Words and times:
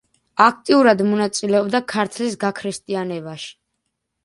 აქტიურად 0.45 1.03
მონაწილეობდა 1.09 1.83
ქართლის 1.95 2.39
გაქრისტიანებაში. 2.47 3.57